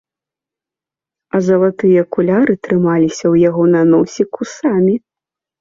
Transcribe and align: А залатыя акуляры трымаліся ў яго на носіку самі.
А 1.35 1.41
залатыя 1.49 1.99
акуляры 2.05 2.53
трымаліся 2.65 3.23
ў 3.33 3.47
яго 3.49 3.63
на 3.77 3.81
носіку 3.93 4.51
самі. 4.57 4.95